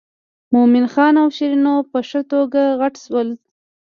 مومن 0.53 0.85
خان 0.93 1.13
او 1.21 1.27
شیرینو 1.35 1.75
په 1.91 1.99
ښه 2.09 2.21
توګه 2.31 2.61
غټ 2.79 2.95
شول. 3.03 3.29